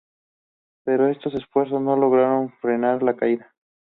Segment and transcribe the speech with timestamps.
[0.83, 3.53] Pero estos esfuerzos no lograron frenar la caída.